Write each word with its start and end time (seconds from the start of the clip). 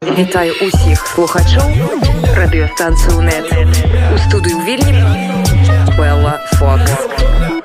Вітаю 0.00 0.54
усіх 0.64 1.06
слухачоў 1.06 1.68
радыёстанцыю 2.32 3.20
нет 3.20 3.44
у 4.08 4.16
студыю 4.16 4.56
вельмі 4.64 5.04
Белла 5.92 6.40
Фокс. 6.56 6.92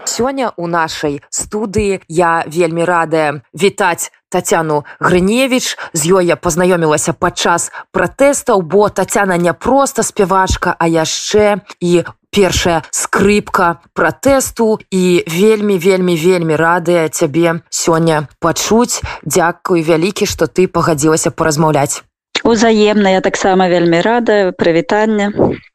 Сёння 0.03 0.51
у 0.57 0.67
нашай 0.67 1.21
студыі 1.29 2.01
я 2.09 2.43
вельмі 2.45 2.83
радая 2.83 3.39
вітаць 3.53 4.11
Тацяну 4.27 4.83
Грыневіч 4.99 5.77
з 5.93 6.01
ёй 6.11 6.27
я 6.27 6.35
пазнаёмілася 6.35 7.13
падчас 7.13 7.71
пратэстаў, 7.95 8.67
бо 8.67 8.89
Тацяна 8.89 9.37
не 9.37 9.53
проста 9.53 10.03
спявачка, 10.03 10.75
а 10.75 10.91
яшчэ 10.91 11.63
і 11.79 12.03
першая 12.35 12.83
скрыпка 12.91 13.79
пратэсту 13.93 14.83
і 14.91 15.23
вельмі 15.23 15.79
вельмі 15.79 16.19
вельмі 16.19 16.59
радыя 16.59 17.07
цябе 17.07 17.63
сёння 17.71 18.27
пачуць. 18.43 18.99
Дзякуй 19.23 19.87
вялікі, 19.87 20.27
што 20.27 20.51
ты 20.51 20.67
пагадзілася 20.67 21.31
паразмаўляць 21.31 22.03
узаемна 22.45 23.09
я 23.09 23.21
таксама 23.21 23.67
вельмі 23.69 24.01
рада 24.01 24.51
прывітання 24.51 25.33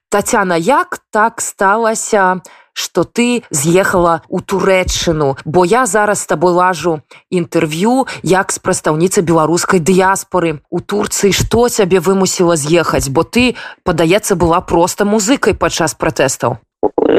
татяна 0.09 0.57
як 0.57 0.99
так 1.11 1.41
сталася 1.41 2.41
что 2.73 3.05
ты 3.05 3.43
з'ехала 3.51 4.23
у 4.29 4.41
турэччыну 4.41 5.37
бо 5.45 5.65
я 5.65 5.87
зараз 5.87 6.21
с 6.21 6.27
тобой 6.27 6.53
лажу 6.53 7.01
інтэрв'ю 7.31 8.07
як 8.23 8.53
з 8.53 8.59
прадстаўніцы 8.59 9.23
беларускай 9.23 9.81
дыяспоры 9.81 10.61
у 10.71 10.81
турцыі. 10.81 11.33
Што 11.33 11.69
цябе 11.69 12.01
вымусіла 12.01 12.57
з'ехаць? 12.57 13.11
Бо 13.11 13.23
ты 13.23 13.57
падаецца 13.85 14.35
была 14.35 14.61
проста 14.61 15.05
музыкай 15.05 15.55
падчас 15.55 15.95
пратэстаў. 15.95 16.57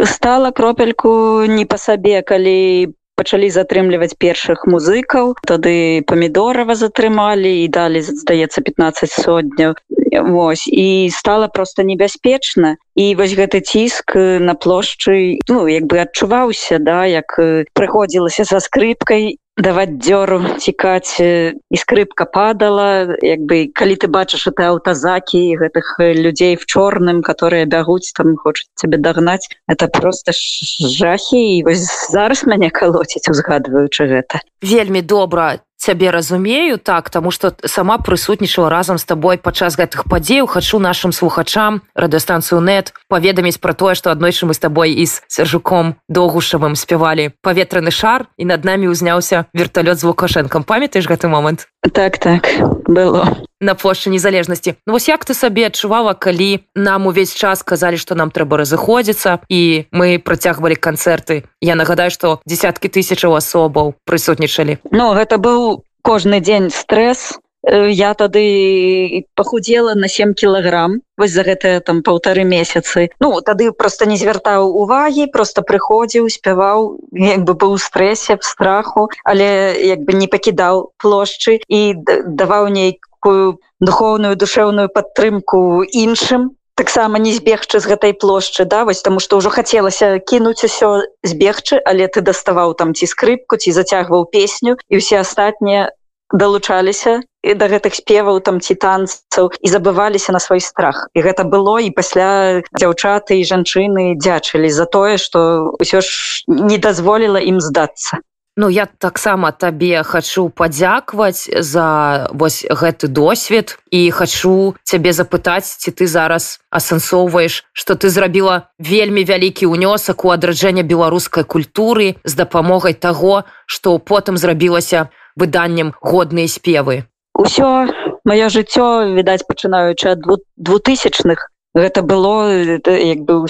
Стала 0.06 0.52
кропельку 0.52 1.44
не 1.46 1.66
па 1.66 1.78
сабе 1.78 2.22
калі 2.24 2.96
пачалі 3.22 3.54
затрымліваць 3.54 4.18
першых 4.18 4.66
музыкаў. 4.66 5.38
Тады 5.46 6.02
памідорава 6.10 6.74
затрымалі 6.74 7.54
і 7.62 7.68
далі 7.70 8.02
здаецца 8.02 8.66
15 8.66 9.14
сотняў. 9.14 9.78
Вось 10.12 10.66
і 10.68 11.10
стала 11.14 11.48
просто 11.48 11.86
небяспечна. 11.86 12.76
І 12.96 13.14
вось 13.16 13.38
гэты 13.38 13.62
ціск 13.62 14.18
на 14.18 14.58
плошчы 14.58 15.38
ну 15.48 15.70
як 15.70 15.86
бы 15.86 16.02
адчуваўся 16.02 16.82
да 16.82 17.06
як 17.06 17.38
прыходзілася 17.78 18.44
са 18.46 18.60
скрыпкай 18.60 19.38
даваць 19.58 20.00
дзёру 20.00 20.58
цікаць 20.58 21.20
і 21.20 21.78
скрыпка 21.78 22.26
падала 22.26 23.18
як 23.22 23.44
бы 23.44 23.68
калі 23.74 23.96
ты 24.00 24.08
бачыш 24.08 24.48
это 24.48 24.72
аўтазакі 24.72 25.58
гэтых 25.60 26.00
людзей 26.00 26.56
в 26.56 26.66
чорным 26.66 27.22
которые 27.22 27.66
бягуць 27.66 28.14
там 28.16 28.38
хочуць 28.38 28.70
цябе 28.76 28.98
дагнаць 28.98 29.50
это 29.68 29.88
просто 29.88 30.32
жахі 30.36 31.42
і 31.58 31.64
вось 31.64 32.12
зараз 32.12 32.46
мяне 32.48 32.70
калоціць 32.70 33.28
узгадваючы 33.28 34.08
гэта. 34.08 34.40
Вельмі 34.62 35.02
добра 35.02 35.60
цябе 35.82 36.14
разумею 36.14 36.78
так 36.78 37.10
таму 37.10 37.32
что 37.34 37.58
сама 37.66 37.98
прысутнічала 37.98 38.70
разам 38.70 39.02
з 39.02 39.06
табой 39.10 39.42
падчас 39.42 39.76
гэтых 39.82 40.06
падзеяў 40.06 40.46
хачу 40.46 40.78
нашим 40.78 41.12
слухачам 41.12 41.82
радыостанцыю 41.98 42.62
нет 42.62 42.94
паведаміць 43.10 43.58
про 43.58 43.74
тое 43.74 43.98
что 43.98 44.14
аднойчы 44.14 44.46
мы 44.46 44.54
з 44.54 44.62
табой 44.62 44.94
і 44.94 45.06
з 45.10 45.26
сержуком 45.28 45.96
доўгушавым 46.08 46.76
спявалі. 46.76 47.34
Паветраны 47.42 47.92
шар 47.92 48.30
і 48.38 48.46
над 48.46 48.64
намі 48.64 48.94
ўзняўся 48.94 49.50
верталёт 49.54 49.98
з 49.98 50.06
лукашэнкам. 50.06 50.64
Памятаеш 50.64 51.10
гэты 51.10 51.28
момант? 51.28 51.68
Так 51.92 52.22
так 52.22 52.46
было 52.86 53.26
на 53.62 53.76
плошчы 53.76 54.10
незалежнасці. 54.10 54.76
Ну, 54.86 54.94
вось 54.94 55.08
як 55.08 55.24
ты 55.26 55.34
сабе 55.34 55.70
адчувала 55.70 56.14
калі 56.14 56.60
нам 56.76 57.08
увесь 57.08 57.34
час 57.34 57.64
казалі 57.64 58.02
што 58.02 58.18
нам 58.18 58.34
трэба 58.34 58.58
разыходзіцца 58.58 59.46
і 59.48 59.86
мы 59.94 60.18
працягвалі 60.20 60.76
канцэрты? 60.76 61.46
Я 61.62 61.78
нагадаю 61.78 62.10
што 62.12 62.42
десяткі 62.46 62.90
тысячаў 62.90 63.38
асобаў 63.38 63.94
прысутнічалі. 64.04 64.82
Ну 64.92 65.14
гэта 65.14 65.38
быў 65.38 65.86
кожны 66.02 66.42
дзень 66.42 66.74
стрэс. 66.74 67.38
Я 67.62 68.16
тады 68.18 69.30
пахудела 69.36 69.94
на 69.94 70.08
7 70.10 70.34
кілаграм 70.34 70.98
вось 71.16 71.30
за 71.30 71.46
гэтыя 71.46 71.80
там 71.86 72.02
паўтары 72.02 72.42
месяцы. 72.42 73.14
Ну 73.22 73.38
тады 73.46 73.70
просто 73.72 74.10
не 74.10 74.18
звяртаў 74.18 74.66
увагі 74.66 75.30
просто 75.30 75.62
прыходзіў 75.62 76.26
спяваў 76.26 76.98
як 77.14 77.46
бы 77.46 77.54
быў 77.54 77.78
стрэсе 77.78 78.42
в 78.42 78.44
страху 78.44 79.14
але 79.24 79.78
як 79.78 80.02
бы 80.02 80.18
не 80.18 80.26
пакідаў 80.26 80.90
плошчы 80.98 81.62
і 81.70 81.94
даваў 82.26 82.74
нейкую 83.22 83.60
духовную 83.80 84.36
душэўную 84.36 84.90
падтрымку 84.90 85.84
іншым 85.84 86.52
таксама 86.76 87.20
не 87.20 87.34
збегчы 87.34 87.80
з 87.80 87.86
гэтай 87.86 88.14
плошчы 88.14 88.66
да 88.66 88.86
вось 88.86 89.02
таму 89.02 89.20
што 89.20 89.38
ўжо 89.38 89.50
хацелася 89.50 90.20
кінуць 90.20 90.64
усё 90.66 91.06
збегчы 91.24 91.82
але 91.86 92.08
ты 92.08 92.22
даставаў 92.22 92.74
там 92.74 92.94
ці 92.94 93.06
скрыпку 93.06 93.58
ці 93.58 93.72
зацягваў 93.72 94.26
песню 94.26 94.78
і 94.90 94.98
ўсе 94.98 95.22
астатнія 95.22 95.92
далучаліся 96.34 97.22
і 97.44 97.54
да 97.54 97.68
гэтых 97.68 97.94
спеваў 97.94 98.40
там 98.42 98.62
ці 98.62 98.74
танцаў 98.76 99.52
і 99.62 99.68
забываліся 99.68 100.32
на 100.32 100.40
свой 100.40 100.62
страх. 100.62 101.10
І 101.14 101.22
гэта 101.22 101.44
было 101.44 101.82
і 101.82 101.92
пасля 101.92 102.62
дзяўчаты 102.72 103.42
і 103.42 103.46
жанчыны 103.46 104.16
дзячылі 104.16 104.70
за 104.70 104.86
тое 104.86 105.18
што 105.18 105.76
ўсё 105.78 106.02
ж 106.02 106.10
не 106.48 106.78
дазволіла 106.78 107.42
ім 107.42 107.60
здацца 107.60 108.22
Ну 108.58 108.68
я 108.70 108.86
таксама 108.86 109.52
табе 109.52 110.04
хачу 110.04 110.50
падзякваць 110.50 111.48
за 111.48 112.28
вось 112.36 112.66
гэты 112.68 113.08
досвед 113.08 113.80
і 113.96 114.12
хачу 114.12 114.76
цябе 114.84 115.14
запытаць 115.16 115.72
ці 115.80 115.96
ты 115.96 116.04
зараз 116.04 116.60
асэнсоўваеш 116.68 117.64
што 117.72 117.96
ты 117.96 118.12
зрабіла 118.12 118.68
вельмі 118.76 119.24
вялікі 119.24 119.72
ўнёсак 119.72 120.28
у 120.28 120.36
адраджэнне 120.36 120.84
беларускай 120.84 121.48
культуры 121.48 122.20
з 122.28 122.34
дапамогай 122.36 122.94
таго 122.94 123.48
што 123.66 123.96
потым 123.98 124.36
зрабілася 124.36 125.08
выданнем 125.40 125.96
годныя 126.04 126.52
спевы. 126.52 127.08
Усё 127.32 127.88
маё 128.28 128.52
жыццё 128.52 129.16
відаць 129.16 129.48
пачынаючы 129.48 130.12
ад 130.12 130.28
двухтысячных 130.60 131.48
гэта 131.74 132.04
было 132.04 132.52
як 132.52 133.24
бы 133.24 133.48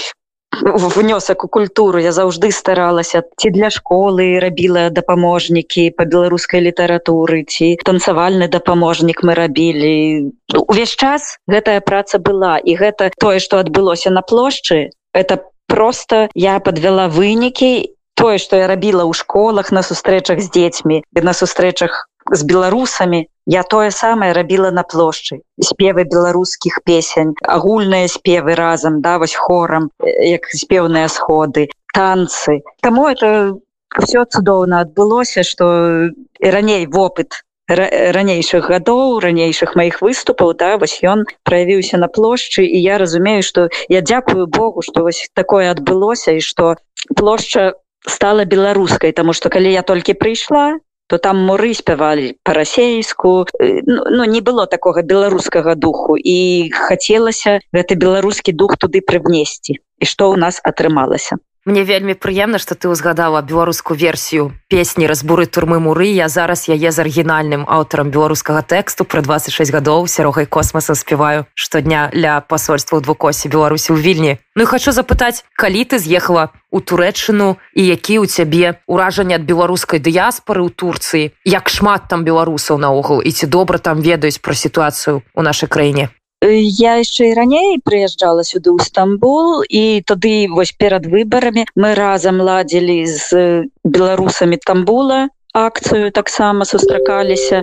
внёсак 0.60 1.44
у 1.44 1.48
культуру 1.48 1.98
я 1.98 2.12
заўжды 2.12 2.52
старалася. 2.52 3.22
Ці 3.36 3.50
для 3.50 3.70
школы 3.70 4.38
рабіла 4.38 4.90
дапаможнікі 4.90 5.90
по 5.96 6.04
беларускай 6.04 6.60
літаратуры 6.60 7.44
ці 7.48 7.76
танцавальны 7.84 8.48
дапаможнік 8.48 9.22
мы 9.24 9.34
рабілі 9.34 10.30
увесь 10.68 10.94
час 10.96 11.38
гэтая 11.48 11.80
праца 11.80 12.18
была 12.18 12.58
і 12.58 12.76
гэта 12.76 13.10
тое 13.18 13.40
што 13.40 13.58
адбылося 13.58 14.10
на 14.10 14.22
плошчы 14.22 14.90
это 15.12 15.40
просто 15.66 16.28
я 16.34 16.60
подвяла 16.60 17.08
вынікі 17.08 17.96
тое 18.14 18.38
што 18.38 18.56
я 18.60 18.66
рабіла 18.68 19.08
ў 19.08 19.16
школах 19.16 19.72
на 19.72 19.82
сустрэчах 19.82 20.40
з 20.44 20.48
дзецьмі 20.52 21.02
на 21.16 21.32
сустрэчах 21.32 22.08
з 22.30 22.42
беларусамі 22.42 23.26
я 23.46 23.62
тое 23.62 23.90
самае 23.90 24.32
рабіла 24.32 24.70
на 24.70 24.82
плошчы 24.82 25.42
спевы 25.58 26.04
беларускіх 26.04 26.80
песень 26.86 27.34
агульныя 27.42 28.08
спевы 28.08 28.54
разам 28.54 29.00
да 29.02 29.18
вось 29.18 29.34
хорам 29.34 29.90
як 30.00 30.46
спеўныя 30.46 31.08
сходы 31.08 31.68
танцы. 31.92 32.62
Таму 32.80 33.08
это 33.08 33.58
все 34.00 34.24
цудоўна 34.24 34.80
адбылося 34.80 35.42
что 35.42 36.10
раней 36.40 36.86
вопыт 36.86 37.42
ранейшых 37.68 38.68
гадоў 38.68 39.20
ранейшых 39.20 39.74
маіх 39.76 40.00
выступаў 40.02 40.54
да 40.54 40.76
вось 40.78 40.98
ён 41.02 41.24
праявіўся 41.44 41.98
на 41.98 42.08
плошчы 42.08 42.64
і 42.64 42.78
я 42.82 42.98
разумею 42.98 43.42
что 43.42 43.68
я 43.88 44.00
дзякую 44.00 44.46
Богу 44.46 44.82
что 44.82 45.02
вось 45.02 45.28
такое 45.34 45.70
адбылося 45.70 46.32
і 46.32 46.40
что 46.40 46.76
плошча 47.16 47.74
стала 48.06 48.44
беларускай 48.44 49.12
тому 49.12 49.32
что 49.32 49.48
калі 49.48 49.72
я 49.72 49.82
толькі 49.82 50.14
прыйшла 50.14 50.78
то 51.12 51.18
там 51.18 51.44
муры 51.44 51.74
спявалі 51.76 52.40
па-расейску. 52.40 53.44
Ну, 53.60 54.00
ну 54.08 54.24
не 54.24 54.40
было 54.40 54.64
такога 54.64 55.02
беларускага 55.04 55.74
духу. 55.76 56.16
І 56.16 56.72
хацелася 56.72 57.60
гэты 57.68 58.00
беларускі 58.00 58.56
дух 58.56 58.80
туды 58.80 59.04
прывнесці. 59.04 59.76
І 59.76 60.04
што 60.08 60.32
ў 60.32 60.40
нас 60.40 60.64
атрымалася 60.64 61.36
Мне 61.64 61.84
вельмі 61.86 62.18
прыемна, 62.18 62.58
што 62.58 62.74
ты 62.74 62.90
ўзгадала 62.90 63.38
беларускую 63.38 63.94
версію 63.94 64.50
песні 64.66 65.06
разбуры 65.06 65.46
турмы 65.46 65.78
муры. 65.78 66.10
Я 66.10 66.26
зараз 66.26 66.66
яе 66.66 66.90
з 66.90 66.98
арыгінальным 66.98 67.62
аўтарам 67.70 68.10
беларускага 68.10 68.66
тэксту 68.66 69.06
пра 69.06 69.22
26 69.22 69.70
гадоў 69.70 70.10
сярогай 70.10 70.50
космоса 70.50 70.98
спяваю 70.98 71.46
штодня 71.54 72.10
ля 72.18 72.42
пасольства 72.42 72.98
ў 72.98 73.06
двукосе 73.06 73.46
беларусі 73.46 73.94
ў 73.94 74.02
вільні. 74.02 74.32
Ну 74.58 74.66
і 74.66 74.70
хочу 74.74 74.90
запытаць, 74.90 75.46
калі 75.54 75.86
ты 75.86 76.02
з'ехала 76.02 76.50
у 76.74 76.82
турэчыну 76.82 77.62
і 77.78 77.82
які 77.86 78.18
ў 78.18 78.26
цябе 78.26 78.82
ўражанне 78.90 79.38
ад 79.38 79.46
беларускай 79.46 80.02
дыяспары 80.02 80.66
ў 80.66 80.74
Турцыі, 80.74 81.30
як 81.46 81.70
шмат 81.70 82.10
там 82.10 82.26
беларусаў 82.26 82.82
наогул 82.82 83.22
і 83.22 83.30
ці 83.30 83.46
добра 83.46 83.78
там 83.78 84.02
ведаюць 84.02 84.42
пра 84.42 84.58
сітуацыю 84.58 85.22
ў 85.30 85.40
нашай 85.46 85.70
краіне 85.70 86.10
я 86.50 86.98
яшчэ 86.98 87.30
і 87.30 87.36
раней 87.38 87.78
прыязджала 87.84 88.42
сюды 88.42 88.74
ў 88.74 88.82
стамбул 88.82 89.62
і 89.68 90.02
тады 90.02 90.50
вось 90.50 90.74
перад 90.74 91.06
выбарамі 91.06 91.66
мы 91.76 91.94
разам 91.94 92.42
ладзілі 92.42 93.06
з 93.06 93.68
беларусамі 93.84 94.58
тамбула 94.66 95.28
акцыю 95.52 96.10
таксама 96.10 96.64
сустракаліся 96.64 97.62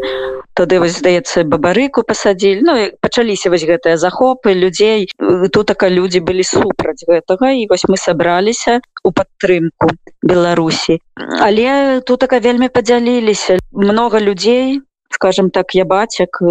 тады 0.54 0.80
вось 0.80 1.00
здаецца 1.00 1.44
бабарыку 1.44 2.04
пасадзілі 2.08 2.62
Ну 2.68 2.74
пачаліся 3.02 3.50
вось 3.50 3.66
гэтыя 3.66 3.98
захопы 3.98 4.54
людзей 4.54 5.10
тутака 5.52 5.90
людзі 5.90 6.20
былі 6.20 6.44
супраць 6.44 7.04
гэтага 7.08 7.52
і 7.60 7.66
вось 7.72 7.88
мы 7.90 7.98
сабраліся 7.98 8.80
у 9.04 9.12
падтрымку 9.12 9.92
беларусі. 10.22 11.00
Але 11.16 12.02
тутака 12.06 12.40
вельмі 12.40 12.70
падзяліліся. 12.70 13.60
Много 13.72 14.20
людзей 14.20 14.81
скажем 15.10 15.50
так 15.50 15.76
я 15.76 15.86
бацяк 15.86 16.44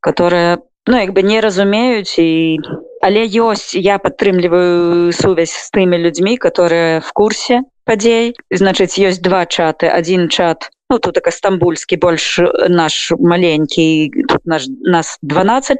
которая 0.00 0.58
ну 0.86 0.96
як 0.98 1.12
бы 1.12 1.22
не 1.22 1.40
разумеюць 1.40 2.18
і 2.18 2.60
але 3.02 3.26
ёсць 3.26 3.74
я 3.74 3.98
падтрымліваю 3.98 5.12
сувязь 5.12 5.54
з 5.54 5.70
тымі 5.74 5.98
людзьмі 5.98 6.36
которые 6.36 7.00
в 7.00 7.10
курсе 7.12 7.62
падзей 7.84 8.34
значыць 8.50 8.98
ёсць 8.98 9.20
два 9.22 9.46
чаты 9.46 9.90
один 9.90 10.28
чат 10.28 10.70
ну 10.90 10.98
тут 10.98 11.18
так 11.18 11.28
стамбульскі 11.32 11.96
больш 11.96 12.38
наш 12.68 13.12
маленькі 13.18 14.10
наш 14.44 14.70
нас 14.82 15.18
12 15.22 15.78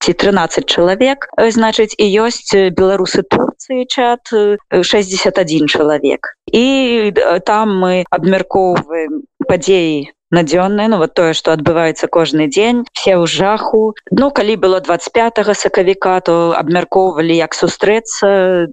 ці 0.00 0.12
13 0.12 0.66
чалавек 0.66 1.28
значыць 1.36 1.94
і 1.98 2.06
ёсць 2.24 2.52
беларусы 2.72 3.22
турцыі 3.22 3.84
чат 3.88 4.32
61 4.72 5.68
чалавек 5.68 6.36
і 6.52 7.12
там 7.44 7.76
мы 7.84 8.04
абмяркоўваем 8.10 9.24
падзеі 9.48 10.15
надзённая 10.30 10.88
ну 10.88 10.98
вот 10.98 11.14
тое 11.14 11.32
что 11.32 11.52
адбываецца 11.52 12.08
кожны 12.08 12.48
дзень 12.48 12.84
все 12.92 13.16
ў 13.16 13.26
жаху. 13.26 13.94
Ну 14.10 14.30
калі 14.30 14.56
было 14.56 14.80
25 14.80 15.54
сакавіка 15.54 16.20
то 16.20 16.54
абмяркоўвалі 16.58 17.36
як 17.36 17.54
сустрэцца 17.54 18.66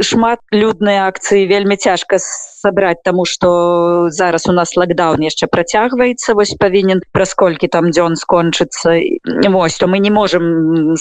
шмат 0.00 0.40
людныя 0.52 1.08
акцыі. 1.08 1.46
Вельмі 1.50 1.76
цяжка 1.76 2.16
сабраць 2.18 3.02
таму 3.04 3.24
что 3.24 4.08
зараз 4.10 4.46
у 4.48 4.52
нас 4.52 4.76
лакдаун 4.76 5.20
яшчэ 5.20 5.46
працягваецца 5.46 6.34
вось 6.34 6.56
павінен 6.56 7.04
праз 7.12 7.34
колькі 7.34 7.68
там 7.68 7.90
дзён 7.90 8.16
скончыцца. 8.16 8.96
Вось 9.24 9.76
то 9.76 9.86
мы 9.86 9.98
не 9.98 10.10
можем 10.10 10.96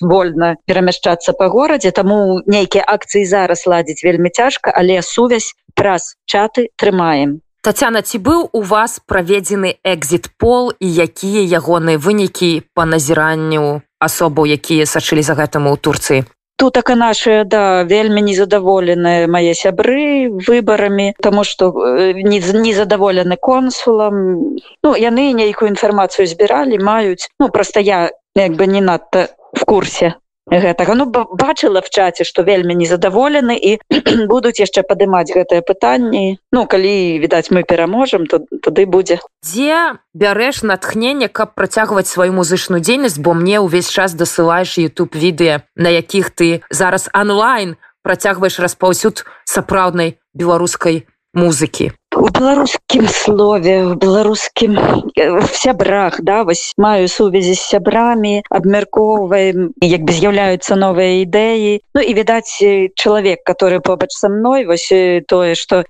вольна 0.00 0.56
перамяшчацца 0.66 1.32
па 1.32 1.48
горадзе 1.48 1.90
таму 1.90 2.40
нейкія 2.46 2.84
акцыі 2.86 3.24
зараз 3.24 3.66
ладзіць 3.66 4.04
вельмі 4.04 4.30
цяжка 4.30 4.70
але 4.70 5.02
сувязь 5.02 5.54
праз 5.74 6.14
чаты 6.26 6.68
трымаем 6.76 7.40
Тацяна 7.62 8.02
ці 8.06 8.18
быў 8.22 8.48
у 8.52 8.60
вас 8.62 9.00
праведзены 9.02 9.74
экзіт 9.82 10.30
пол 10.38 10.70
і 10.78 10.88
якія 11.04 11.42
ягоныя 11.58 11.98
вынікі 11.98 12.50
па 12.74 12.86
назіранню 12.86 13.82
асобаў 13.98 14.46
якія 14.46 14.86
сачылі 14.86 15.26
за 15.26 15.34
гэтым 15.34 15.66
у 15.66 15.74
турцыі? 15.76 16.22
Тут 16.58 16.74
так 16.74 16.90
наши 16.90 17.42
да 17.46 17.82
вельмі 17.82 18.22
незадаволеныя 18.22 19.26
мае 19.26 19.54
сябры 19.54 20.30
выбарамі 20.46 21.14
тому 21.22 21.44
что 21.44 21.70
э, 21.70 22.14
незадаволены 22.14 23.36
консулам. 23.36 24.54
Ну 24.82 24.94
яны 24.94 25.32
нейкую 25.34 25.70
інфармацыю 25.70 26.26
збіралі 26.26 26.78
маюць. 26.78 27.30
Ну 27.38 27.48
просто 27.48 27.80
я 27.80 28.10
як 28.34 28.54
бы 28.54 28.66
не 28.66 28.80
надта 28.80 29.28
в 29.52 29.64
курсе 29.64 30.14
гэтага. 30.50 30.94
Ну 30.94 31.06
бачыла 31.10 31.80
в 31.82 31.90
чаце 31.90 32.24
что 32.24 32.42
вельмі 32.42 32.74
незадаволены 32.74 33.56
і 33.56 33.78
будуць 34.32 34.58
яшчэ 34.60 34.82
падымаць 34.82 35.32
гэтыя 35.32 35.60
пытанні. 35.62 36.38
Ну 36.52 36.66
калі 36.66 37.18
відаць 37.20 37.50
мы 37.50 37.62
пераможам 37.62 38.26
то 38.26 38.40
тады 38.62 38.86
будзе. 38.86 39.20
Дзе 39.44 40.00
бярэш 40.14 40.62
натхнение 40.62 41.28
каб 41.28 41.54
працягваць 41.54 42.08
сваю 42.08 42.32
музычную 42.32 42.80
дзейнасць? 42.80 43.18
Бо 43.18 43.34
мне 43.34 43.60
ўвесь 43.60 43.90
час 43.92 44.14
дасылаеш 44.14 44.78
youtube 44.78 45.12
відэа 45.12 45.66
на 45.76 45.90
якіх 45.92 46.30
ты 46.30 46.62
зараз 46.70 47.10
онлайн 47.12 47.76
працягваеш 48.02 48.58
распаўсюд 48.58 49.24
сапраўднай 49.44 50.16
беларускай 50.34 51.04
музыкі 51.34 51.92
у 52.18 52.28
беларускім 52.28 53.08
слове 53.08 53.86
в 53.86 53.94
беларускім 53.96 54.78
в 55.16 55.50
сябрах 55.54 56.20
да 56.20 56.42
вось 56.42 56.74
маю 56.76 57.08
сувязі 57.08 57.54
з 57.54 57.62
сябрамі 57.62 58.42
абмяркоўваем 58.50 59.70
як 59.82 60.02
бы 60.02 60.12
з'яўляюцца 60.12 60.74
новыя 60.74 61.22
ідэі. 61.22 61.80
Ну 61.94 62.00
і 62.02 62.12
відаць 62.14 62.58
чалавек 62.94 63.46
который 63.46 63.80
побач 63.80 64.10
са 64.10 64.28
мной 64.28 64.66
вось 64.66 64.90
тое 65.28 65.54
что 65.54 65.84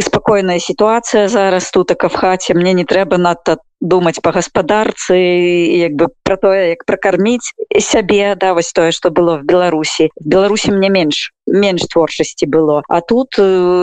спакойная 0.00 0.58
сітуацыя 0.58 1.28
зараз 1.28 1.70
тут 1.70 1.88
так 1.88 2.04
в 2.04 2.14
хаце 2.14 2.54
мне 2.54 2.72
не 2.72 2.84
трэба 2.84 3.16
надта 3.16 3.58
думаць 3.80 4.20
по 4.20 4.32
гаспадарцы 4.32 5.16
як 5.16 5.92
бы 5.96 6.08
про 6.22 6.36
тое 6.36 6.76
як 6.76 6.84
пракарміць 6.84 7.52
сябе 7.78 8.36
да 8.36 8.54
вось 8.54 8.72
тое 8.72 8.92
что 8.92 9.10
было 9.10 9.36
в 9.40 9.44
беларусі 9.44 10.10
беларусі 10.20 10.72
мне 10.72 10.90
менш 10.90 11.32
менш 11.50 11.82
творчасці 11.90 12.46
было. 12.46 12.82
А 12.88 13.00
тут 13.00 13.34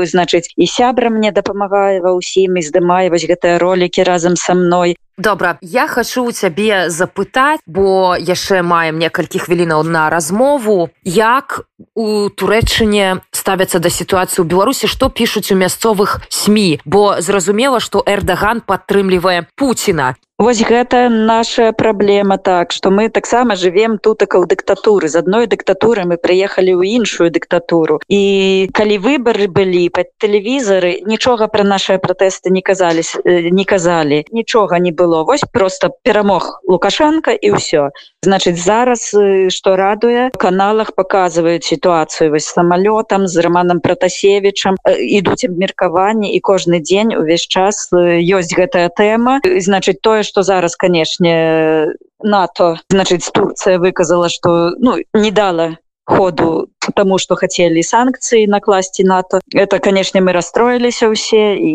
значыць 0.08 0.50
і 0.56 0.66
сябра 0.66 1.10
мне 1.10 1.32
дапамагае 1.32 2.02
ва 2.02 2.16
ўсім 2.16 2.58
і 2.58 2.64
здымае 2.64 3.12
вось 3.12 3.28
гэтыя 3.28 3.60
ролики 3.60 4.02
разам 4.02 4.36
со 4.36 4.56
мной. 4.56 4.98
Добра 5.18 5.58
я 5.62 5.88
хочу 5.88 6.24
у 6.24 6.32
цябе 6.32 6.90
запытаць 6.90 7.60
бо 7.66 8.16
яшчэ 8.16 8.62
маем 8.62 9.02
некалькі 9.02 9.42
хвілінаў 9.42 9.82
на 9.84 10.10
размову 10.14 10.90
як 11.04 11.66
у 11.98 12.30
турэччыне 12.30 13.26
ставяцца 13.34 13.82
да 13.82 13.90
сітуацыі 13.90 14.46
ў 14.46 14.48
беларусі 14.48 14.86
што 14.86 15.10
пішуць 15.10 15.50
у 15.50 15.58
мясцовых 15.58 16.22
сМ 16.30 16.78
бо 16.86 17.18
зразумела 17.18 17.82
што 17.82 18.06
эрдаган 18.06 18.62
падтрымлівае 18.62 19.50
пуціна 19.88 20.16
Вось 20.38 20.62
гэта 20.62 21.10
наша 21.10 21.72
праблема 21.74 22.38
так 22.38 22.72
што 22.72 22.92
мы 22.94 23.10
таксама 23.10 23.56
живвем 23.58 23.98
тутака 23.98 24.38
ў 24.38 24.46
дыктатуры. 24.46 25.10
З 25.10 25.26
адной 25.26 25.50
дыктатуры 25.50 26.06
мы 26.06 26.22
прыехалі 26.22 26.78
ў 26.78 27.02
іншую 27.02 27.34
дыктатуру. 27.34 27.98
І 28.06 28.70
калі 28.70 29.02
выбары 29.02 29.50
былі 29.50 29.90
пад 29.90 30.14
тэлевізары 30.22 31.02
нічога 31.10 31.50
пра 31.50 31.66
нашыя 31.66 31.98
пратэсты 31.98 32.54
не 32.54 32.62
казались 32.62 33.18
не 33.26 33.66
казалі. 33.66 34.30
Нічога 34.30 34.78
не 34.78 34.94
было. 34.94 35.26
Вось 35.26 35.42
просто 35.42 35.90
перамог 36.06 36.62
лукашенко 36.70 37.34
і 37.34 37.58
ўсё. 37.58 37.90
Значыць 38.22 38.62
зараз 38.62 39.10
што 39.50 39.74
радуе 39.74 40.30
каналах 40.38 40.94
показваюць 40.94 41.66
сітуацыю 41.66 42.30
вось 42.38 42.46
самалётам 42.46 43.26
з 43.26 43.42
романам 43.42 43.82
пратасевічам 43.82 44.78
ідуць 44.86 45.50
абмеркаванні 45.50 46.30
і 46.38 46.40
кожны 46.46 46.78
дзень 46.78 47.18
увесь 47.18 47.50
час 47.50 47.90
ёсць 47.90 48.54
гэтая 48.54 48.94
тэма. 48.94 49.42
Значыць 49.42 49.98
тое 49.98 50.27
что 50.28 50.44
зараз 50.44 50.76
канешне 50.76 51.96
нато 52.20 52.76
значыць 52.92 53.32
турция 53.32 53.80
выказала 53.80 54.30
что 54.30 54.76
ну 54.78 54.98
не 55.14 55.32
дала 55.32 55.78
ходу 56.08 56.70
тому 56.96 57.20
что 57.20 57.36
хотели 57.36 57.82
санкцыі 57.82 58.48
накласці 58.48 59.04
нато. 59.04 59.42
Это 59.54 59.80
канешне 59.80 60.22
мы 60.22 60.32
расстроіліся 60.32 61.12
ўсе 61.12 61.60
і 61.60 61.72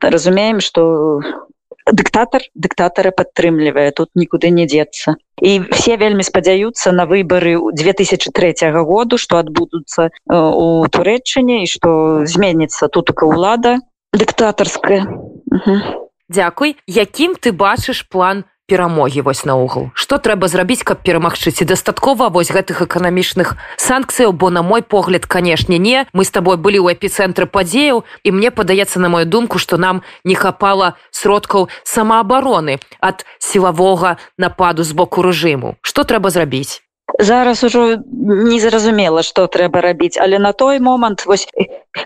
разумеем 0.00 0.60
что 0.60 1.20
дыктатор 1.88 2.44
дыктатара 2.54 3.10
падтрымлівае 3.10 3.90
тут 3.92 4.12
нікуды 4.14 4.50
не 4.50 4.66
деться. 4.66 5.16
І 5.40 5.60
все 5.72 5.96
вельмі 5.96 6.22
спадзяюцца 6.22 6.92
на 6.92 7.06
выборы 7.06 7.56
2003 7.72 8.54
году 8.84 9.16
что 9.16 9.38
адбудуцца 9.38 10.12
э, 10.12 10.36
у 10.36 10.86
турэччыне 10.86 11.64
і 11.64 11.66
что 11.66 12.26
зменится 12.26 12.88
тутка 12.88 13.24
ўлада 13.24 13.80
дыктатарская 14.12 15.08
Дякуй 16.30 16.76
якім 16.86 17.34
ты 17.34 17.50
бачыш 17.50 18.06
план 18.06 18.44
перамогі 18.70 19.26
вось 19.26 19.42
наогул. 19.42 19.90
Что 19.98 20.22
трэба 20.22 20.46
зрабіць 20.46 20.86
каб 20.86 21.02
перамагчы? 21.02 21.50
Ці 21.50 21.66
дастаткова 21.66 22.30
вось 22.30 22.54
гэтых 22.54 22.86
эканамічных 22.86 23.58
санкцыяў? 23.74 24.30
Бо 24.30 24.50
на 24.54 24.62
мой 24.62 24.86
погляд 24.86 25.26
канешне 25.26 25.82
не. 25.82 26.06
Мы 26.14 26.22
с 26.22 26.30
тобой 26.30 26.54
былі 26.54 26.78
ў 26.78 26.94
эпіцэнтры 26.94 27.50
падзеяў 27.50 28.06
і 28.22 28.28
мне 28.30 28.54
падаецца 28.54 29.02
на 29.02 29.10
мою 29.10 29.26
думку 29.26 29.58
что 29.58 29.74
нам 29.74 30.06
не 30.22 30.38
хапала 30.38 30.94
сродкаў 31.10 31.66
самаабароны 31.82 32.78
ад 33.02 33.26
сілавога 33.42 34.14
нападу 34.38 34.86
з 34.86 34.94
боку 34.94 35.26
рэжыму. 35.26 35.82
Что 35.82 36.06
трэба 36.06 36.30
зрабіць 36.30 36.78
зараз 37.18 37.64
ужо 37.64 37.98
незразумела 38.12 39.22
что 39.22 39.46
трэба 39.46 39.80
рабіць 39.80 40.18
але 40.18 40.38
на 40.38 40.52
той 40.52 40.80
момант 40.80 41.26
вось 41.26 41.46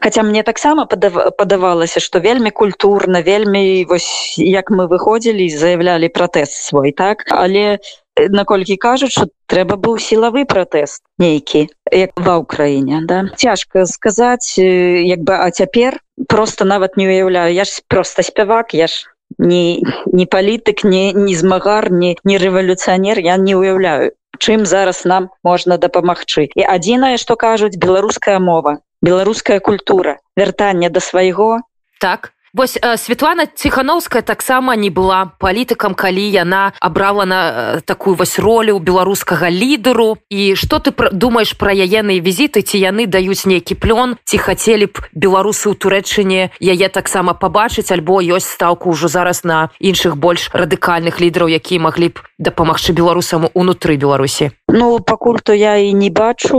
хотя 0.03 0.23
мне 0.23 0.43
таксама 0.43 0.87
падавалася 0.87 2.01
что 2.01 2.21
вельмі 2.21 2.51
культурна 2.51 3.23
вельмі 3.23 3.85
вось 3.85 4.35
як 4.39 4.71
мы 4.71 4.87
выходзілі 4.89 5.49
заявлялі 5.49 6.09
пратэст 6.09 6.53
свой 6.53 6.93
так? 6.93 7.25
Але 7.31 7.79
наколькі 8.17 8.77
кажуць 8.77 9.13
что 9.13 9.27
трэба 9.47 9.77
быў 9.77 9.99
сілавы 9.99 10.45
пратэст 10.45 11.03
нейкі 11.19 11.69
як 11.93 12.11
ва 12.17 12.39
ўкраіне 12.43 13.05
да? 13.05 13.31
Цяжка 13.37 13.87
сказаць 13.87 14.59
як 14.59 15.21
бы 15.21 15.35
а 15.35 15.51
цяпер 15.51 16.01
просто 16.29 16.65
нават 16.65 16.97
не 16.97 17.07
уяўляю 17.07 17.53
я 17.53 17.65
ж 17.65 17.83
просто 17.89 18.23
спявак 18.23 18.75
я 18.75 18.87
ж 18.87 19.07
не 19.39 19.83
не 20.07 20.27
палітык 20.27 20.85
не 20.85 21.13
не 21.13 21.35
змагар 21.35 21.91
не 21.91 22.17
не 22.25 22.39
рэвалюцыянер 22.39 23.19
я 23.19 23.37
не 23.37 23.57
уяўляю 23.57 24.13
чым 24.39 24.67
зараз 24.67 25.05
нам 25.05 25.31
можна 25.43 25.79
дапамагчы. 25.79 26.49
І 26.55 26.63
адзінае 26.63 27.17
што 27.17 27.37
кажуць 27.37 27.79
беларуская 27.79 28.39
мова 28.39 28.79
беларуская 29.05 29.61
культура 29.61 30.19
вяртання 30.37 30.89
да 30.91 31.01
свайго. 31.01 31.61
Так 32.01 32.34
Вось 32.55 32.79
э, 32.81 32.97
Светлана 32.97 33.47
ціхановская 33.47 34.23
таксама 34.23 34.77
не 34.77 34.89
была 34.89 35.35
палітыкам, 35.43 35.95
калі 35.95 36.23
яна 36.23 36.73
абрала 36.79 37.25
на 37.27 37.41
э, 37.51 37.81
такую 37.81 38.15
вось 38.15 38.39
ролю 38.39 38.79
беларускага 38.79 39.51
лідару. 39.51 40.19
І 40.31 40.55
што 40.55 40.79
ты 40.79 40.95
думаеш 41.11 41.59
пра 41.59 41.75
яеныя 41.75 42.23
візіты, 42.23 42.63
ці 42.63 42.79
яны 42.79 43.11
даюць 43.11 43.43
нейкі 43.51 43.75
плён, 43.75 44.15
ці 44.23 44.39
хацелі 44.39 44.87
б 44.87 45.03
беларусы 45.19 45.67
ў 45.67 45.75
турэччыне 45.75 46.55
яе 46.63 46.89
таксама 46.95 47.35
пабачыць, 47.35 47.91
альбо 47.91 48.23
ёсць 48.23 48.55
стаўку 48.55 48.95
ўжо 48.95 49.11
зараз 49.11 49.43
на 49.43 49.75
іншых 49.83 50.15
больш 50.15 50.55
радыкальных 50.55 51.19
лідараў, 51.19 51.51
якія 51.51 51.83
маглі 51.83 52.15
б 52.15 52.23
дапамагчы 52.39 52.95
беларусам 52.95 53.51
унутры 53.55 53.99
Беларусі. 53.99 54.55
Ну 54.71 55.03
пакуль 55.03 55.43
то 55.43 55.55
я 55.55 55.75
і 55.83 55.91
не 55.91 56.11
бачу 56.11 56.55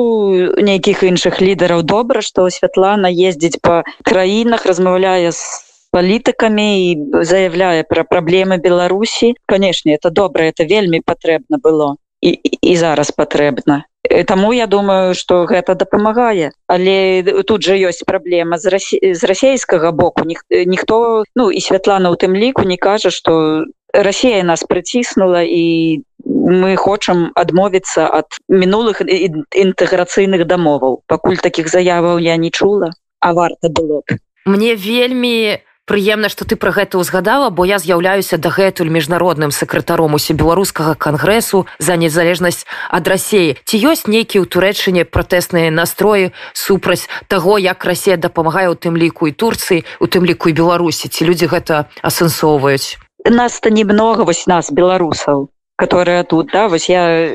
нейкіх 0.59 1.07
іншых 1.07 1.39
лідараў 1.39 1.87
добра, 1.87 2.19
што 2.19 2.51
Святлана 2.51 3.07
ездзіць 3.07 3.63
па 3.63 3.87
краінах, 4.03 4.67
размаўляе 4.67 5.31
з 5.31 5.64
палітыкамі 5.95 6.67
і 6.91 7.23
заявляе 7.23 7.87
пра 7.87 8.03
праблемы 8.03 8.59
беларусі 8.59 9.33
канешне 9.47 9.95
это 9.95 10.11
добра 10.11 10.51
это 10.51 10.67
вельмі 10.67 10.99
патрэбна 10.99 11.57
было 11.63 11.95
і, 12.19 12.35
і 12.35 12.75
зараз 12.75 13.15
патрэбна 13.15 13.83
Таму 14.27 14.53
я 14.53 14.67
думаю 14.67 15.15
что 15.15 15.45
гэта 15.45 15.75
дапамагае 15.75 16.51
але 16.67 17.23
тут 17.47 17.63
же 17.63 17.79
ёсць 17.79 18.03
праблема 18.05 18.57
з 18.57 18.65
рассі... 18.75 18.99
з 19.01 19.23
расійскага 19.23 19.91
боку. 19.91 20.25
Ніх... 20.25 20.43
ніхто 20.51 21.23
ну 21.35 21.49
і 21.51 21.61
святлана 21.61 22.11
у 22.11 22.19
тым 22.19 22.35
ліку 22.35 22.67
не 22.67 22.77
кажа 22.77 23.09
что 23.09 23.65
Росія 23.93 24.43
нас 24.43 24.67
прыціснула 24.67 25.47
і 25.47 26.03
мы 26.25 26.75
хочам 26.75 27.31
адмовіцца 27.35 28.05
ад 28.11 28.27
мінулых 28.49 29.01
інтэграцыйных 29.01 30.43
дамоваў 30.45 31.01
пакуль 31.07 31.39
таких 31.39 31.71
заяваў 31.71 32.19
я 32.19 32.35
не 32.35 32.51
чула 32.51 32.91
а 33.19 33.33
варта 33.33 33.69
было 33.69 34.03
б. 34.03 34.19
Мне 34.45 34.75
вельмі 34.75 35.57
прыемна 35.85 36.29
што 36.29 36.45
ты 36.45 36.57
пра 36.59 36.73
гэта 36.75 36.97
ўзгадала 37.01 37.49
бо 37.49 37.65
я 37.69 37.77
з'яўляюся 37.79 38.37
дагэтуль 38.37 38.89
міжнародным 38.89 39.51
сакратаром 39.55 40.17
усе 40.17 40.33
беларускага 40.33 40.95
кангрэсу 40.95 41.65
за 41.79 41.95
незалежнасць 41.95 42.65
ад 42.89 43.07
рассеі 43.07 43.55
ці 43.63 43.75
ёсць 43.79 44.09
нейкія 44.09 44.43
ў 44.43 44.47
турэчыне 44.49 45.05
пратэсныя 45.05 45.69
настроі 45.69 46.33
супраць 46.53 47.07
таго 47.27 47.57
як 47.61 47.85
расія 47.85 48.17
дапамагае 48.17 48.69
у 48.73 48.75
тым 48.75 48.97
ліку 48.97 49.29
і 49.29 49.33
турцыі 49.33 49.85
у 49.99 50.07
тым 50.07 50.25
ліку 50.25 50.49
і 50.49 50.57
беларусі? 50.57 51.09
Ці 51.09 51.25
людзі 51.25 51.49
гэта 51.49 51.85
асэнсоўваюць? 52.01 52.97
Нас-то 53.25 53.69
немного 53.69 54.25
вось 54.25 54.45
нас 54.47 54.71
беларусаў 54.71 55.49
которая 55.75 56.23
тут 56.23 56.49
да 56.53 56.67
вось 56.67 56.89
я 56.89 57.31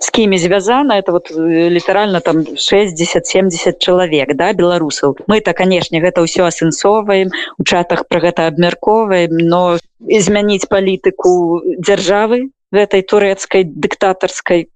с 0.00 0.10
кімі 0.10 0.38
звязана 0.38 0.98
это 0.98 1.12
вот 1.12 1.30
літаральна 1.30 2.20
там 2.20 2.38
60-70 2.38 3.78
чалавек 3.78 4.34
да 4.34 4.52
беларусаў 4.52 5.16
мы 5.26 5.40
то 5.40 5.52
канешне 5.52 6.00
гэта 6.00 6.26
ўсё 6.26 6.46
асэнсоўваем 6.50 7.30
у 7.58 7.64
чатах 7.64 8.08
про 8.08 8.20
гэта 8.20 8.46
абмярковаем 8.46 9.38
но 9.38 9.78
змяніць 10.00 10.66
палітыку 10.66 11.62
дзяржавы 11.78 12.50
гэтай 12.72 13.02
турэцкай 13.02 13.64
дыктатарскай 13.64 14.68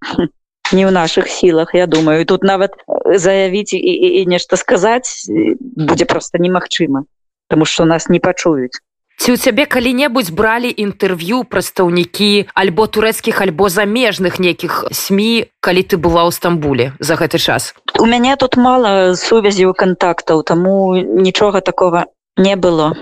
не 0.73 0.87
ў 0.87 0.91
наших 0.95 1.27
сілах 1.27 1.75
я 1.75 1.87
думаю. 1.87 2.25
Тут 2.25 2.45
нават 2.45 2.71
заявіць 2.87 3.75
і, 3.75 3.79
і, 3.79 4.23
і 4.23 4.27
нешта 4.27 4.57
сказаць 4.57 5.27
будзе 5.27 6.07
просто 6.07 6.39
немагчыма 6.39 7.05
потому 7.49 7.67
что 7.67 7.85
нас 7.85 8.09
не 8.09 8.21
пачуюць 8.21 8.79
ці 9.21 9.37
ў 9.37 9.37
цябе 9.37 9.69
калі-небудзь 9.69 10.33
бралі 10.33 10.73
інтэрв'ю 10.73 11.45
прадстаўнікі 11.45 12.49
альбо 12.57 12.89
турэцкіх 12.89 13.45
альбо 13.45 13.69
замежных 13.69 14.41
нейкіх 14.41 14.89
сМ 14.97 15.45
калі 15.61 15.83
ты 15.85 16.01
была 16.01 16.25
ў 16.25 16.33
стамбуле 16.33 16.97
за 17.05 17.21
гэты 17.21 17.37
час? 17.37 17.77
У 18.01 18.09
мяне 18.09 18.33
тут 18.41 18.57
мала 18.57 19.13
сувязі 19.13 19.69
кантактаў 19.77 20.41
таму 20.41 20.97
нічога 20.97 21.61
такого 21.61 22.09
не 22.41 22.57
было. 22.57 22.97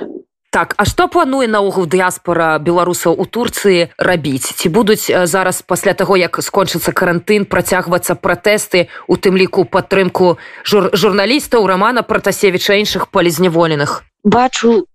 Так, 0.50 0.74
а 0.76 0.84
што 0.88 1.06
плануе 1.06 1.46
наогул 1.46 1.86
дыяспора 1.86 2.58
беларусаў 2.58 3.14
у 3.14 3.22
турцыі 3.22 3.94
рабіць? 3.94 4.58
Ці 4.58 4.74
будуць 4.74 5.06
зараз 5.06 5.62
пасля 5.62 5.94
таго 5.94 6.18
як 6.18 6.42
скончыцца 6.42 6.90
карантын 6.90 7.46
працягвацца 7.46 8.18
пратэсты 8.18 8.88
у 9.06 9.14
тым 9.14 9.38
ліку 9.38 9.68
падтрымку 9.68 10.40
жур 10.64 10.90
журналістаў 10.98 11.62
рамана 11.62 12.02
пратасевіча 12.02 12.74
іншых 12.80 13.12
палізняволеных? 13.14 14.02
Бачу 14.24 14.88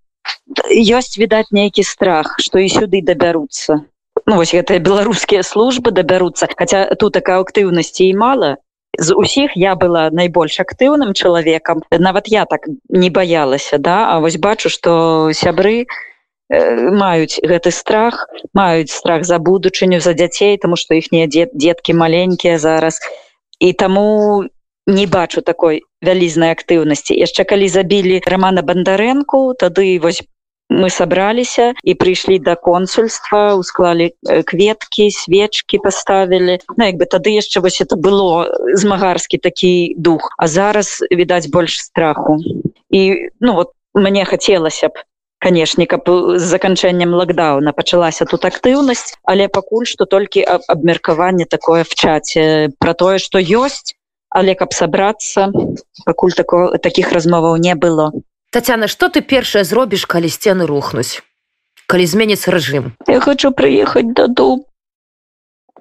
ёсць 0.70 1.18
відаць 1.18 1.50
нейкі 1.50 1.82
страх 1.82 2.36
что 2.38 2.58
і 2.58 2.68
сюды 2.68 3.02
дабяруцца 3.02 3.84
ну, 4.26 4.36
вось 4.36 4.54
гэтыя 4.54 4.78
беларускія 4.78 5.42
службы 5.42 5.90
дабяруцца 5.90 6.48
хотя 6.56 6.86
тут 6.94 7.12
такая 7.12 7.40
актыўнасці 7.40 8.08
і 8.08 8.14
мала 8.14 8.56
з 8.98 9.14
усіх 9.14 9.56
я 9.56 9.74
была 9.74 10.10
найбольш 10.10 10.60
актыўным 10.60 11.14
чалавекам 11.14 11.82
нават 11.90 12.28
я 12.28 12.44
так 12.46 12.66
не 12.88 13.10
баялася 13.10 13.78
да. 13.78 14.14
А 14.14 14.20
вось 14.20 14.38
бачу 14.38 14.68
что 14.68 15.30
сябры 15.32 15.86
э, 16.48 16.90
маюць 16.90 17.40
гэты 17.42 17.70
страх 17.70 18.28
маюць 18.52 18.92
страх 18.92 19.24
за 19.24 19.38
будучыню 19.38 20.00
за 20.00 20.14
дзяцей 20.14 20.58
тому 20.58 20.76
что 20.76 20.94
іхнія 20.94 21.26
дзет 21.26 21.50
дзеткі 21.54 21.94
маленькія 21.94 22.58
зараз. 22.58 23.00
І 23.58 23.72
таму 23.72 24.44
не 24.86 25.06
бачу 25.06 25.40
такой 25.40 25.82
вялізнай 26.04 26.52
актыўнасці. 26.52 27.16
Яшчэ 27.16 27.44
калі 27.44 27.68
забілі 27.68 28.20
романа 28.28 28.62
бандарэнку 28.62 29.54
тады 29.58 29.98
вось 30.00 30.22
мы 30.68 30.88
сабраліся 30.90 31.72
і 31.84 31.92
прыйшлі 31.94 32.38
да 32.40 32.56
консульства 32.56 33.54
усклалі 33.54 34.12
э, 34.28 34.42
кветкі 34.42 35.10
свечки 35.10 35.78
поставілі 35.78 36.58
ну, 36.76 36.84
як 36.84 36.96
бы 36.96 37.06
тады 37.06 37.36
яшчэ 37.36 37.60
вось 37.60 37.80
это 37.80 37.96
было 37.96 38.48
змагарскі 38.72 39.38
такі 39.38 39.94
дух 39.96 40.32
а 40.38 40.46
зараз 40.46 41.04
відаць 41.10 41.48
больш 41.48 41.80
страху. 41.80 42.38
І 42.90 43.30
ну 43.40 43.54
вот 43.54 43.72
мне 43.94 44.24
хацелася 44.24 44.88
б 44.88 45.04
канешне 45.38 45.86
каб 45.86 46.08
з 46.08 46.40
заканчэннем 46.40 47.12
лакдауна 47.12 47.72
пачалася 47.72 48.24
тут 48.24 48.44
актыўнасць 48.48 49.20
але 49.24 49.48
пакуль 49.48 49.84
што 49.84 50.08
толькі 50.08 50.44
абмеркаванне 50.44 51.44
такое 51.44 51.84
в 51.84 51.92
чаце 51.92 52.72
про 52.80 52.94
тое 52.94 53.18
что 53.18 53.38
ёсць 53.38 53.92
але 54.34 54.54
каб 54.58 54.74
сабрацца 54.74 55.50
пакуль 56.04 56.34
такого 56.34 56.78
таких 56.78 57.12
размоваў 57.12 57.56
не 57.56 57.74
было. 57.74 58.10
Татяна 58.50 58.86
что 58.88 59.08
ты 59.08 59.22
першае 59.22 59.64
зробіш 59.64 60.06
калі 60.10 60.28
сцены 60.28 60.66
рухнуць 60.66 61.22
калі 61.86 62.06
зменіцца 62.06 62.54
рэжым 62.54 62.92
я 63.08 63.20
хочу 63.20 63.50
прыехаць 63.52 64.08
дадому 64.20 64.64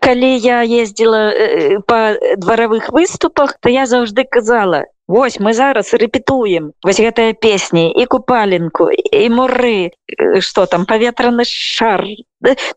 калі 0.04 0.32
я 0.46 0.62
ездила 0.64 1.32
э, 1.32 1.80
по 1.88 2.18
дваравых 2.38 2.90
выступах 2.90 3.56
то 3.60 3.70
я 3.70 3.86
заўжды 3.86 4.26
казала 4.26 4.86
Вось 5.06 5.38
мы 5.38 5.52
зараз 5.54 5.92
рэпетуем 6.00 6.72
вось 6.84 7.00
гэтыя 7.04 7.34
песні 7.36 7.92
і 7.92 8.06
купаленку 8.08 8.88
і 8.90 9.30
муры 9.30 9.92
что 10.40 10.66
там 10.66 10.86
паветраны 10.86 11.44
шар 11.44 12.06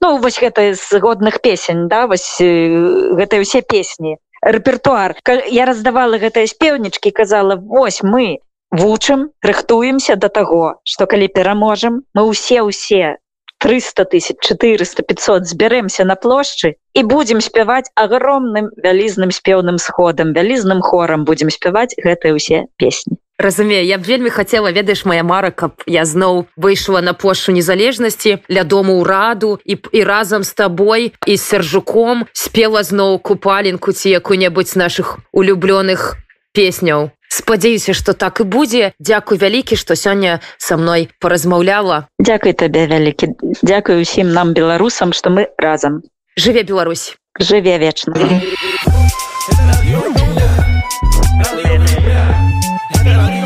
ну 0.02 0.18
вось 0.18 0.40
гэта 0.42 0.74
з 0.74 0.98
годных 0.98 1.40
песень 1.40 1.86
да 1.86 2.06
вось 2.10 2.42
гэтыя 2.42 3.46
ўсе 3.46 3.62
песні 3.62 4.18
рэпертуар 4.42 5.16
я 5.50 5.64
раздавала 5.66 6.18
гэтыя 6.18 6.46
спеўнічкі 6.46 7.10
казала 7.10 7.56
вось 7.56 8.02
мы 8.02 8.38
вучым 8.70 9.30
рыхтуемся 9.42 10.16
до 10.16 10.28
таго 10.28 10.80
что 10.84 11.06
калі 11.06 11.28
пераможам 11.28 12.02
мы 12.14 12.22
усе 12.22 12.62
усе 12.62 13.16
300 13.58 14.04
тысяч 14.04 14.36
400 14.40 15.02
500 15.02 15.46
збярэмся 15.46 16.04
на 16.04 16.16
плошчы 16.16 16.76
і 16.94 17.02
будзем 17.02 17.40
спяваць 17.40 17.90
огромным 17.94 18.70
вялізным 18.76 19.30
спеўным 19.30 19.78
сходам 19.78 20.32
вялізным 20.32 20.82
хорам 20.82 21.24
будзем 21.24 21.50
спяваць 21.50 21.96
гэтыя 21.96 22.36
ўсе 22.36 22.66
песні 22.76 23.16
разумею 23.38 23.84
я 23.86 23.98
б 23.98 24.02
вельмі 24.02 24.30
хацела 24.30 24.72
ведаеш 24.72 25.04
моя 25.04 25.22
мара 25.22 25.50
каб 25.50 25.82
я 25.86 26.04
зноў 26.04 26.46
выйшла 26.56 27.00
на 27.00 27.12
плошчу 27.12 27.52
незалежнасці 27.52 28.38
ля 28.48 28.64
дому 28.64 29.00
ўраду 29.00 29.58
і 29.64 29.78
і 29.92 30.04
разам 30.04 30.44
з 30.44 30.52
табой 30.52 31.12
і 31.26 31.36
з 31.36 31.42
сяржуком 31.42 32.26
спела 32.32 32.82
зноў 32.82 33.18
купаленку 33.18 33.92
ці 33.92 34.10
якую-небудзь 34.10 34.76
наших 34.76 35.18
улюблёных 35.32 36.16
песняў. 36.56 37.10
Спадзяюся 37.28 37.92
что 37.92 38.12
так 38.14 38.40
і 38.40 38.44
будзе. 38.44 38.92
Дзякуй 38.98 39.36
вялікі 39.38 39.76
што 39.76 39.92
сёння 39.92 40.40
са 40.56 40.76
мной 40.80 41.10
паразмаўляла. 41.20 42.08
Дзякуй 42.18 42.56
табе 42.56 42.86
вялікі. 42.86 43.36
Дзякуй 43.60 44.00
усім 44.00 44.32
нам 44.32 44.54
беларусам 44.56 45.12
што 45.12 45.28
мы 45.28 45.52
разам. 45.58 46.00
Жыве 46.38 46.62
Беларусь! 46.62 47.16
Жыве 47.36 47.76
вечна 47.78 48.16
Everybody 52.94 53.45